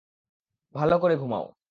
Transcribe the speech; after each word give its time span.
ভাল 0.75 0.91
করে 0.97 1.15
ঘুমাও। 1.15 1.45